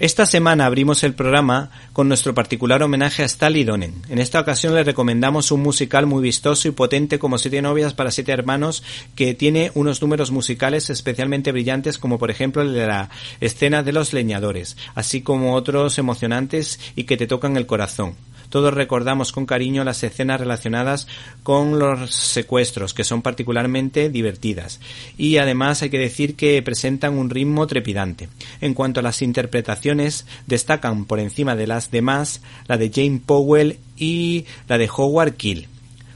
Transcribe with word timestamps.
Esta 0.00 0.26
semana 0.26 0.64
abrimos 0.64 1.02
el 1.02 1.12
programa 1.12 1.70
con 1.92 2.06
nuestro 2.06 2.32
particular 2.32 2.84
homenaje 2.84 3.24
a 3.24 3.28
Stally 3.28 3.64
Donen. 3.64 3.94
En 4.08 4.20
esta 4.20 4.38
ocasión 4.38 4.76
le 4.76 4.84
recomendamos 4.84 5.50
un 5.50 5.60
musical 5.60 6.06
muy 6.06 6.22
vistoso 6.22 6.68
y 6.68 6.70
potente 6.70 7.18
como 7.18 7.36
Siete 7.36 7.60
novias 7.62 7.94
para 7.94 8.12
siete 8.12 8.30
hermanos 8.30 8.84
que 9.16 9.34
tiene 9.34 9.72
unos 9.74 10.00
números 10.00 10.30
musicales 10.30 10.88
especialmente 10.88 11.50
brillantes 11.50 11.98
como 11.98 12.16
por 12.16 12.30
ejemplo 12.30 12.62
el 12.62 12.74
de 12.74 12.86
la 12.86 13.10
escena 13.40 13.82
de 13.82 13.92
los 13.92 14.12
leñadores, 14.12 14.76
así 14.94 15.20
como 15.20 15.54
otros 15.54 15.98
emocionantes 15.98 16.78
y 16.94 17.02
que 17.02 17.16
te 17.16 17.26
tocan 17.26 17.56
el 17.56 17.66
corazón. 17.66 18.14
Todos 18.50 18.74
recordamos 18.74 19.32
con 19.32 19.46
cariño 19.46 19.84
las 19.84 20.02
escenas 20.02 20.40
relacionadas 20.40 21.06
con 21.42 21.78
los 21.78 22.14
secuestros, 22.14 22.94
que 22.94 23.04
son 23.04 23.22
particularmente 23.22 24.08
divertidas. 24.10 24.80
Y 25.16 25.36
además 25.36 25.82
hay 25.82 25.90
que 25.90 25.98
decir 25.98 26.34
que 26.34 26.62
presentan 26.62 27.18
un 27.18 27.30
ritmo 27.30 27.66
trepidante. 27.66 28.28
En 28.60 28.74
cuanto 28.74 29.00
a 29.00 29.02
las 29.02 29.22
interpretaciones, 29.22 30.26
destacan 30.46 31.04
por 31.04 31.20
encima 31.20 31.56
de 31.56 31.66
las 31.66 31.90
demás 31.90 32.40
la 32.66 32.78
de 32.78 32.90
Jane 32.90 33.20
Powell 33.24 33.78
y 33.96 34.46
la 34.68 34.78
de 34.78 34.88
Howard 34.94 35.34
Keel. 35.34 35.68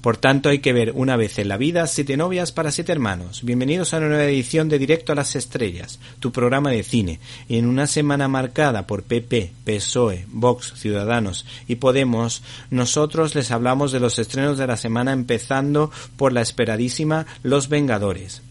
Por 0.00 0.16
tanto, 0.16 0.48
hay 0.48 0.60
que 0.60 0.72
ver 0.72 0.92
una 0.94 1.16
vez 1.16 1.40
en 1.40 1.48
la 1.48 1.56
vida 1.56 1.88
Siete 1.88 2.16
novias 2.16 2.52
para 2.52 2.70
siete 2.70 2.92
hermanos. 2.92 3.42
Bienvenidos 3.42 3.92
a 3.92 3.96
una 3.96 4.06
nueva 4.06 4.26
edición 4.26 4.68
de 4.68 4.78
Directo 4.78 5.10
a 5.10 5.16
las 5.16 5.34
Estrellas, 5.34 5.98
tu 6.20 6.30
programa 6.30 6.70
de 6.70 6.84
cine. 6.84 7.18
Y 7.48 7.58
en 7.58 7.66
una 7.66 7.88
semana 7.88 8.28
marcada 8.28 8.86
por 8.86 9.02
PP, 9.02 9.50
PSOE, 9.64 10.24
Vox, 10.28 10.74
Ciudadanos 10.76 11.46
y 11.66 11.76
Podemos, 11.76 12.42
nosotros 12.70 13.34
les 13.34 13.50
hablamos 13.50 13.90
de 13.90 13.98
los 13.98 14.20
estrenos 14.20 14.56
de 14.56 14.68
la 14.68 14.76
semana 14.76 15.12
empezando 15.12 15.90
por 16.16 16.32
la 16.32 16.42
esperadísima 16.42 17.26
Los 17.42 17.68
Vengadores. 17.68 18.42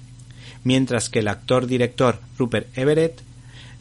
Mientras 0.65 1.09
que 1.09 1.19
el 1.19 1.29
actor-director 1.29 2.19
Rupert 2.37 2.77
Everett 2.77 3.21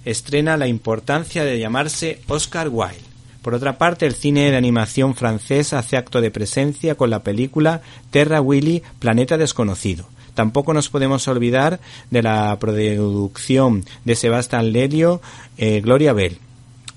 estrena 0.05 0.57
la 0.57 0.69
importancia 0.69 1.43
de 1.43 1.59
llamarse 1.59 2.21
Oscar 2.29 2.69
Wilde. 2.69 3.16
Por 3.47 3.55
otra 3.55 3.79
parte, 3.79 4.07
el 4.07 4.17
cine 4.17 4.51
de 4.51 4.57
animación 4.57 5.15
francés 5.15 5.73
hace 5.73 5.97
acto 5.97 6.21
de 6.21 6.33
presencia 6.33 6.97
con 6.97 7.11
la 7.11 7.23
película 7.23 7.81
Terra 8.11 8.41
Willy, 8.41 8.83
Planeta 8.99 9.39
Desconocido. 9.39 10.05
Tampoco 10.35 10.75
nos 10.75 10.89
podemos 10.89 11.29
olvidar 11.29 11.79
de 12.11 12.25
la 12.25 12.59
producción 12.59 13.85
de 14.05 14.17
Sebastián 14.17 14.73
Lelio, 14.73 15.21
eh, 15.59 15.81
Gloria 15.81 16.13
Bell, 16.13 16.39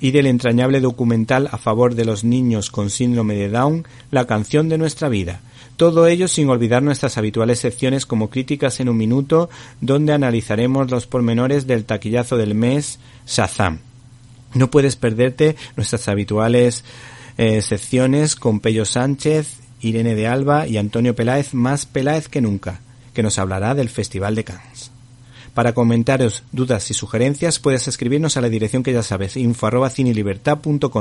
y 0.01 0.09
del 0.09 0.25
entrañable 0.25 0.79
documental 0.79 1.49
a 1.51 1.59
favor 1.59 1.93
de 1.93 2.05
los 2.05 2.23
niños 2.23 2.71
con 2.71 2.89
síndrome 2.89 3.35
de 3.35 3.49
Down, 3.49 3.87
La 4.09 4.25
canción 4.25 4.69
de 4.69 4.79
nuestra 4.79 5.07
vida. 5.07 5.41
Todo 5.77 6.07
ello 6.07 6.27
sin 6.27 6.49
olvidar 6.49 6.81
nuestras 6.81 7.19
habituales 7.19 7.59
secciones 7.59 8.07
como 8.07 8.31
Críticas 8.31 8.79
en 8.79 8.89
un 8.89 8.97
minuto, 8.97 9.51
donde 9.81 10.13
analizaremos 10.13 10.89
los 10.89 11.05
pormenores 11.05 11.67
del 11.67 11.85
taquillazo 11.85 12.37
del 12.37 12.55
mes, 12.55 12.97
Shazam. 13.27 13.81
No 14.53 14.71
puedes 14.71 14.95
perderte 14.95 15.55
nuestras 15.75 16.07
habituales 16.07 16.83
eh, 17.37 17.61
secciones 17.61 18.35
con 18.35 18.59
Pello 18.59 18.85
Sánchez, 18.85 19.59
Irene 19.81 20.15
de 20.15 20.27
Alba 20.27 20.67
y 20.67 20.77
Antonio 20.77 21.15
Peláez, 21.15 21.53
más 21.53 21.85
Peláez 21.85 22.27
que 22.27 22.41
nunca, 22.41 22.81
que 23.13 23.23
nos 23.23 23.39
hablará 23.39 23.75
del 23.75 23.89
Festival 23.89 24.35
de 24.35 24.43
Cannes. 24.43 24.91
Para 25.53 25.73
comentarios, 25.73 26.43
dudas 26.51 26.91
y 26.91 26.93
sugerencias 26.93 27.59
puedes 27.59 27.87
escribirnos 27.87 28.35
a 28.37 28.41
la 28.41 28.49
dirección 28.49 28.83
que 28.83 28.93
ya 28.93 29.03
sabes, 29.03 29.37
info 29.37 29.67
arroba 29.67 29.91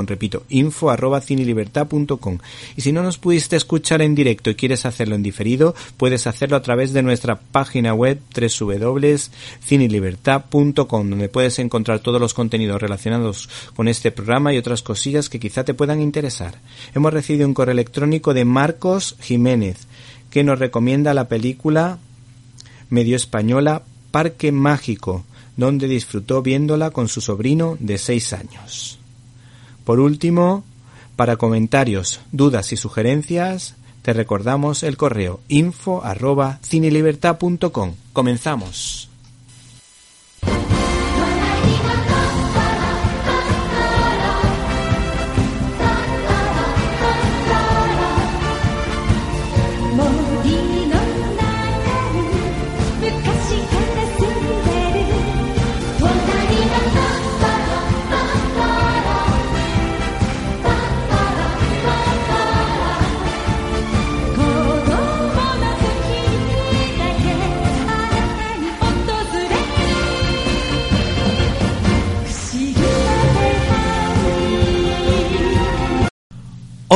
repito, 0.05 0.43
info 0.49 0.89
arroba. 0.89 1.21
Y 2.75 2.81
si 2.81 2.91
no 2.91 3.01
nos 3.03 3.17
pudiste 3.17 3.55
escuchar 3.55 4.01
en 4.01 4.15
directo 4.15 4.49
y 4.49 4.55
quieres 4.55 4.85
hacerlo 4.85 5.15
en 5.15 5.23
diferido, 5.23 5.73
puedes 5.97 6.27
hacerlo 6.27 6.57
a 6.57 6.61
través 6.61 6.91
de 6.93 7.03
nuestra 7.03 7.39
página 7.39 7.93
web 7.93 8.19
www.cinelibertad.com, 8.33 11.09
donde 11.09 11.29
puedes 11.29 11.59
encontrar 11.59 11.99
todos 11.99 12.19
los 12.19 12.33
contenidos 12.33 12.81
relacionados 12.81 13.47
con 13.75 13.87
este 13.87 14.11
programa 14.11 14.53
y 14.53 14.57
otras 14.57 14.81
cosillas 14.81 15.29
que 15.29 15.39
quizá 15.39 15.63
te 15.63 15.73
puedan 15.73 16.01
interesar. 16.01 16.59
Hemos 16.93 17.13
recibido 17.13 17.47
un 17.47 17.53
correo 17.53 17.71
electrónico 17.73 18.33
de 18.33 18.43
Marcos 18.45 19.15
Jiménez, 19.21 19.87
que 20.29 20.43
nos 20.43 20.59
recomienda 20.59 21.13
la 21.13 21.27
película 21.27 21.99
medio 22.89 23.15
española 23.15 23.83
Parque 24.11 24.51
Mágico, 24.51 25.23
donde 25.57 25.87
disfrutó 25.87 26.41
viéndola 26.41 26.91
con 26.91 27.07
su 27.07 27.21
sobrino 27.21 27.77
de 27.79 27.97
seis 27.97 28.33
años. 28.33 28.99
Por 29.83 29.99
último, 29.99 30.63
para 31.15 31.35
comentarios, 31.35 32.21
dudas 32.31 32.71
y 32.71 32.77
sugerencias, 32.77 33.75
te 34.01 34.13
recordamos 34.13 34.83
el 34.83 34.95
correo 34.95 35.41
info. 35.49 36.01
Comenzamos. 38.13 39.09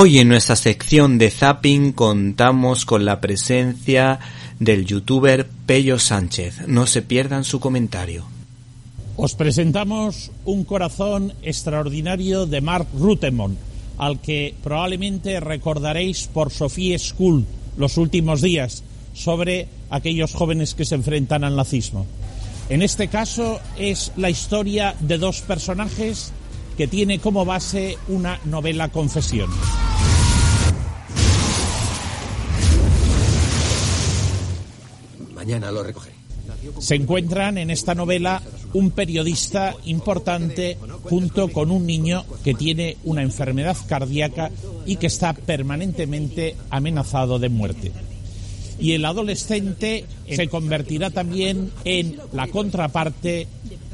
Hoy 0.04 0.20
en 0.20 0.28
nuestra 0.28 0.58
sección 0.58 1.18
de 1.18 1.32
Zapping 1.32 1.94
contamos 1.94 2.86
con 2.86 3.06
la 3.06 3.22
presencia 3.22 4.20
del 4.60 4.86
youtuber 4.86 5.48
Pello 5.66 5.98
Sánchez. 5.98 6.68
No 6.68 6.88
se 6.88 7.04
pierdan 7.04 7.46
su 7.46 7.62
comentario. 7.62 8.26
Os 9.16 9.34
presentamos 9.36 10.30
un 10.44 10.66
corazón 10.66 11.32
extraordinario 11.42 12.46
de 12.46 12.60
Mark 12.60 12.88
Rutemont, 12.94 13.58
al 13.98 14.20
que 14.20 14.54
probablemente 14.62 15.40
recordaréis 15.40 16.28
por 16.28 16.52
Sophie 16.52 17.00
School 17.00 17.46
los 17.78 17.96
últimos 17.96 18.42
días 18.42 18.84
sobre 19.14 19.70
aquellos 19.90 20.34
jóvenes 20.34 20.76
que 20.76 20.84
se 20.84 20.96
enfrentan 20.96 21.46
al 21.46 21.56
nazismo. 21.56 22.06
En 22.68 22.82
este 22.82 23.08
caso 23.08 23.62
es 23.78 24.12
la 24.18 24.30
historia 24.30 24.98
de 25.00 25.18
dos 25.18 25.40
personajes 25.40 26.34
que 26.76 26.90
tiene 26.90 27.20
como 27.20 27.46
base 27.46 27.98
una 28.10 28.38
novela 28.44 28.90
confesión. 28.90 29.50
Mañana 35.44 35.72
lo 35.74 35.84
recogeré. 35.84 36.16
Se 36.80 36.96
encuentran 36.96 37.58
en 37.58 37.70
esta 37.70 37.96
novela 37.96 38.42
un 38.72 38.92
periodista 38.92 39.76
importante 39.84 40.78
junto 41.04 41.50
con 41.50 41.70
un 41.70 41.86
niño 41.86 42.24
que 42.46 42.54
tiene 42.54 42.96
una 43.04 43.24
enfermedad 43.24 43.76
cardíaca 43.86 44.52
y 44.86 44.96
que 44.96 45.08
está 45.08 45.34
permanentemente 45.34 46.56
amenazado 46.70 47.40
de 47.40 47.50
muerte. 47.50 47.92
y 48.80 48.94
el 48.94 49.06
adolescente 49.06 50.06
se 50.28 50.48
convertirá 50.48 51.12
también 51.12 51.72
en 51.86 52.20
la 52.32 52.48
contraparte 52.48 53.48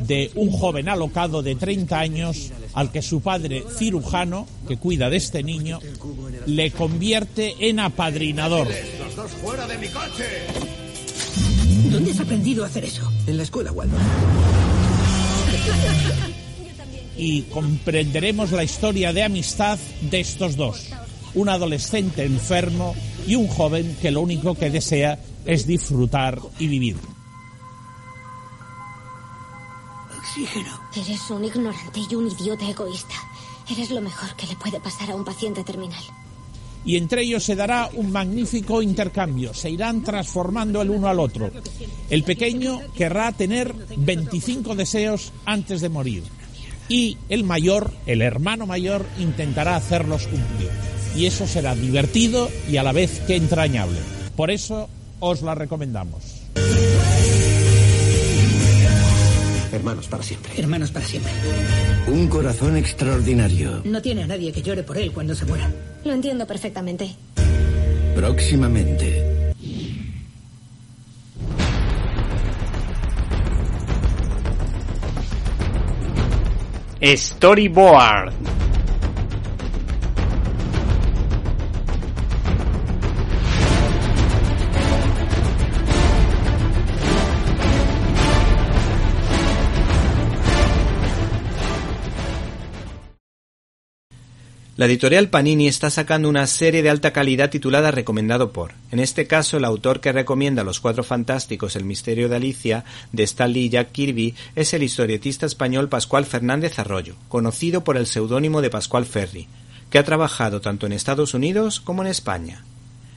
de 0.07 0.31
un 0.35 0.51
joven 0.51 0.87
alocado 0.87 1.41
de 1.41 1.55
30 1.55 1.99
años 1.99 2.51
al 2.73 2.91
que 2.91 3.01
su 3.01 3.21
padre 3.21 3.65
cirujano, 3.77 4.47
que 4.67 4.77
cuida 4.77 5.09
de 5.09 5.17
este 5.17 5.43
niño, 5.43 5.79
le 6.45 6.71
convierte 6.71 7.55
en 7.67 7.79
apadrinador. 7.81 8.69
¿Dónde 9.45 9.77
has 12.19 12.25
aprendido 12.25 12.63
a 12.65 12.67
hacer 12.67 12.83
eso? 12.83 13.09
En 13.27 13.37
la 13.37 13.43
escuela, 13.43 13.71
Walmart. 13.71 14.03
y 17.17 17.43
comprenderemos 17.43 18.51
la 18.51 18.63
historia 18.63 19.13
de 19.13 19.23
amistad 19.23 19.79
de 20.01 20.19
estos 20.19 20.57
dos. 20.57 20.89
Un 21.33 21.47
adolescente 21.49 22.25
enfermo 22.25 22.95
y 23.25 23.35
un 23.35 23.47
joven 23.47 23.95
que 24.01 24.11
lo 24.11 24.21
único 24.21 24.55
que 24.55 24.69
desea 24.69 25.19
es 25.45 25.65
disfrutar 25.65 26.39
y 26.57 26.67
vivir. 26.67 26.97
Oxígeno. 30.17 30.79
Eres 30.95 31.29
un 31.29 31.45
ignorante 31.45 32.01
y 32.09 32.15
un 32.15 32.27
idiota 32.27 32.69
egoísta. 32.69 33.15
Eres 33.69 33.91
lo 33.91 34.01
mejor 34.01 34.35
que 34.35 34.47
le 34.47 34.55
puede 34.55 34.79
pasar 34.79 35.11
a 35.11 35.15
un 35.15 35.23
paciente 35.23 35.63
terminal. 35.63 36.03
Y 36.85 36.95
entre 36.97 37.23
ellos 37.23 37.43
se 37.43 37.55
dará 37.55 37.89
un 37.93 38.11
magnífico 38.11 38.81
intercambio. 38.81 39.53
Se 39.53 39.69
irán 39.69 40.03
transformando 40.03 40.81
el 40.81 40.89
uno 40.89 41.07
al 41.07 41.19
otro. 41.19 41.51
El 42.09 42.23
pequeño 42.23 42.81
querrá 42.95 43.31
tener 43.31 43.73
25 43.95 44.75
deseos 44.75 45.33
antes 45.45 45.81
de 45.81 45.89
morir. 45.89 46.23
Y 46.87 47.17
el 47.29 47.43
mayor, 47.43 47.91
el 48.05 48.21
hermano 48.21 48.65
mayor, 48.65 49.05
intentará 49.19 49.75
hacerlos 49.75 50.27
cumplir. 50.27 50.71
Y 51.15 51.25
eso 51.25 51.45
será 51.45 51.75
divertido 51.75 52.49
y 52.69 52.77
a 52.77 52.83
la 52.83 52.93
vez 52.93 53.19
que 53.27 53.35
entrañable. 53.35 53.99
Por 54.35 54.49
eso 54.49 54.89
os 55.19 55.41
la 55.41 55.53
recomendamos. 55.53 56.38
Para 60.09 60.23
siempre. 60.23 60.51
Hermanos 60.57 60.91
para 60.91 61.05
siempre. 61.05 61.31
Un 62.07 62.27
corazón 62.27 62.75
extraordinario. 62.75 63.81
No 63.85 64.01
tiene 64.01 64.23
a 64.23 64.27
nadie 64.27 64.51
que 64.51 64.61
llore 64.61 64.83
por 64.83 64.97
él 64.97 65.11
cuando 65.11 65.35
se 65.35 65.45
muera. 65.45 65.71
Lo 66.03 66.13
entiendo 66.13 66.45
perfectamente. 66.45 67.15
Próximamente. 68.15 69.53
Storyboard. 77.01 78.58
La 94.79 94.85
editorial 94.85 95.29
Panini 95.29 95.67
está 95.67 95.89
sacando 95.89 96.29
una 96.29 96.47
serie 96.47 96.81
de 96.81 96.89
alta 96.89 97.11
calidad 97.11 97.49
titulada 97.49 97.91
Recomendado 97.91 98.53
por. 98.53 98.75
En 98.93 99.01
este 99.01 99.27
caso, 99.27 99.57
el 99.57 99.65
autor 99.65 99.99
que 99.99 100.13
recomienda 100.13 100.63
Los 100.63 100.79
Cuatro 100.79 101.03
Fantásticos, 101.03 101.75
El 101.75 101.83
Misterio 101.83 102.29
de 102.29 102.37
Alicia, 102.37 102.85
de 103.11 103.23
Stan 103.23 103.51
Lee 103.51 103.65
y 103.65 103.69
Jack 103.71 103.91
Kirby, 103.91 104.35
es 104.55 104.73
el 104.73 104.83
historietista 104.83 105.45
español 105.45 105.89
Pascual 105.89 106.25
Fernández 106.25 106.79
Arroyo, 106.79 107.17
conocido 107.27 107.83
por 107.83 107.97
el 107.97 108.07
seudónimo 108.07 108.61
de 108.61 108.69
Pascual 108.69 109.05
Ferry, 109.05 109.49
que 109.89 109.99
ha 109.99 110.05
trabajado 110.05 110.61
tanto 110.61 110.85
en 110.85 110.93
Estados 110.93 111.33
Unidos 111.33 111.81
como 111.81 112.01
en 112.03 112.07
España. 112.07 112.63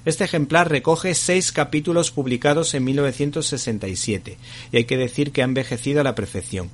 Este 0.05 0.25
ejemplar 0.25 0.69
recoge 0.69 1.15
seis 1.15 1.53
capítulos 1.53 2.11
publicados 2.11 2.75
en 2.75 2.83
1967, 2.83 4.37
y 4.73 4.77
hay 4.77 4.85
que 4.85 4.97
decir 4.97 5.31
que 5.31 5.43
ha 5.43 5.45
envejecido 5.45 6.01
a 6.01 6.05
la 6.05 6.17
perfección 6.17 6.71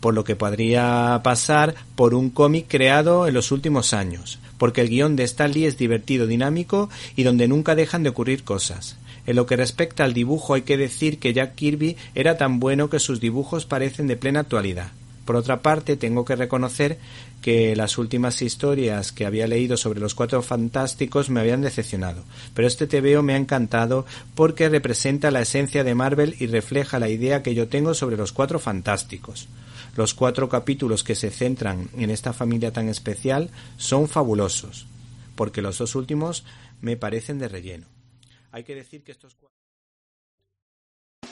por 0.00 0.14
lo 0.14 0.24
que 0.24 0.36
podría 0.36 1.20
pasar 1.22 1.74
por 1.94 2.14
un 2.14 2.30
cómic 2.30 2.66
creado 2.68 3.26
en 3.26 3.34
los 3.34 3.52
últimos 3.52 3.92
años, 3.92 4.38
porque 4.58 4.80
el 4.80 4.88
guion 4.88 5.16
de 5.16 5.24
Stan 5.24 5.52
Lee 5.52 5.66
es 5.66 5.78
divertido, 5.78 6.26
dinámico 6.26 6.90
y 7.16 7.22
donde 7.22 7.48
nunca 7.48 7.74
dejan 7.74 8.02
de 8.02 8.10
ocurrir 8.10 8.42
cosas. 8.42 8.96
En 9.26 9.36
lo 9.36 9.46
que 9.46 9.56
respecta 9.56 10.04
al 10.04 10.14
dibujo 10.14 10.54
hay 10.54 10.62
que 10.62 10.76
decir 10.76 11.18
que 11.18 11.32
Jack 11.32 11.54
Kirby 11.54 11.96
era 12.14 12.36
tan 12.36 12.58
bueno 12.58 12.90
que 12.90 12.98
sus 12.98 13.20
dibujos 13.20 13.66
parecen 13.66 14.06
de 14.06 14.16
plena 14.16 14.40
actualidad. 14.40 14.92
Por 15.30 15.36
otra 15.36 15.62
parte, 15.62 15.96
tengo 15.96 16.24
que 16.24 16.34
reconocer 16.34 16.98
que 17.40 17.76
las 17.76 17.98
últimas 17.98 18.42
historias 18.42 19.12
que 19.12 19.26
había 19.26 19.46
leído 19.46 19.76
sobre 19.76 20.00
los 20.00 20.16
cuatro 20.16 20.42
fantásticos 20.42 21.30
me 21.30 21.38
habían 21.38 21.60
decepcionado, 21.60 22.24
pero 22.52 22.66
este 22.66 22.88
TVO 22.88 23.22
me 23.22 23.34
ha 23.34 23.36
encantado 23.36 24.06
porque 24.34 24.68
representa 24.68 25.30
la 25.30 25.42
esencia 25.42 25.84
de 25.84 25.94
Marvel 25.94 26.34
y 26.40 26.48
refleja 26.48 26.98
la 26.98 27.08
idea 27.08 27.44
que 27.44 27.54
yo 27.54 27.68
tengo 27.68 27.94
sobre 27.94 28.16
los 28.16 28.32
cuatro 28.32 28.58
fantásticos. 28.58 29.46
Los 29.96 30.14
cuatro 30.14 30.48
capítulos 30.48 31.04
que 31.04 31.14
se 31.14 31.30
centran 31.30 31.90
en 31.96 32.10
esta 32.10 32.32
familia 32.32 32.72
tan 32.72 32.88
especial 32.88 33.50
son 33.76 34.08
fabulosos, 34.08 34.88
porque 35.36 35.62
los 35.62 35.78
dos 35.78 35.94
últimos 35.94 36.42
me 36.80 36.96
parecen 36.96 37.38
de 37.38 37.46
relleno. 37.46 37.86
Hay 38.50 38.64
que 38.64 38.74
decir 38.74 39.04
que 39.04 39.12
estos. 39.12 39.36